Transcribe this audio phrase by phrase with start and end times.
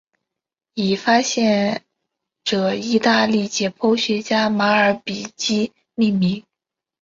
[0.73, 1.83] 以发现
[2.43, 6.43] 者意大利解剖学家马尔比基命名。